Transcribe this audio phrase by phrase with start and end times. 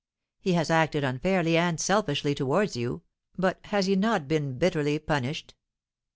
[0.39, 3.03] He has acted unfairly and selfishly towards you,
[3.37, 5.53] but has he not been bitterly punished?